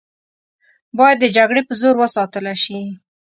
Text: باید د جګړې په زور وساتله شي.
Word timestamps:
باید 0.97 1.17
د 1.19 1.25
جګړې 1.37 1.61
په 1.67 1.73
زور 1.81 1.95
وساتله 2.03 2.53
شي. 2.63 2.81